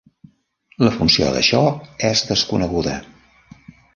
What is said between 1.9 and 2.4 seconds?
és